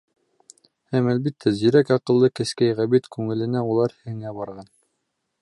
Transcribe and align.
Һәм, 0.95 1.09
әлбиттә, 1.11 1.53
зирәк 1.59 1.91
аҡыллы 1.97 2.31
кескәй 2.41 2.75
Ғәбит 2.81 3.11
күңеленә 3.17 3.63
улар 3.75 3.95
һеңә 4.09 4.35
барған. 4.41 4.75